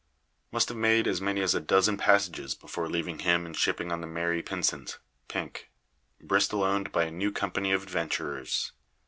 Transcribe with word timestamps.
Must 0.51 0.67
have 0.69 0.79
made 0.79 1.05
as 1.05 1.21
many 1.21 1.41
as 1.41 1.53
a 1.53 1.59
dozen 1.59 1.95
passages 1.95 2.55
before 2.55 2.89
leaving 2.89 3.19
him 3.19 3.45
and 3.45 3.55
shipping 3.55 3.91
on 3.91 4.01
the 4.01 4.07
Mary 4.07 4.41
Pynsent, 4.41 4.97
Pink, 5.27 5.69
Bristol 6.19 6.63
owned 6.63 6.91
by 6.91 7.03
a 7.03 7.11
new 7.11 7.31
company 7.31 7.71
of 7.71 7.83
adventurers. 7.83 8.71